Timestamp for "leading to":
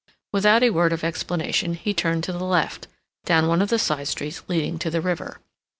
4.47-4.89